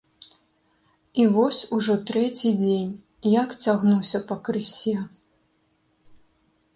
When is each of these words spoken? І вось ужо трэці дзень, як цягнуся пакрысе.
І 1.23 1.25
вось 1.33 1.59
ужо 1.75 1.97
трэці 2.09 2.49
дзень, 2.61 2.95
як 3.41 3.53
цягнуся 3.65 4.21
пакрысе. 4.31 4.95